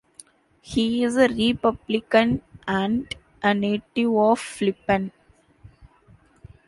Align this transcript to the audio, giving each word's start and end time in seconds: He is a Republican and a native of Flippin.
He 0.63 1.03
is 1.03 1.15
a 1.15 1.27
Republican 1.27 2.41
and 2.67 3.15
a 3.43 3.53
native 3.53 4.15
of 4.17 4.39
Flippin. 4.39 5.11